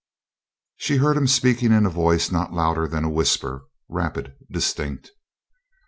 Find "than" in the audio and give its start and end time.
2.87-3.03